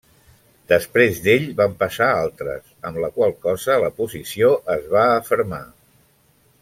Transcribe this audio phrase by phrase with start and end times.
[0.71, 5.63] Després d'ell van passar altres, amb la qual cosa la posició es va afermar.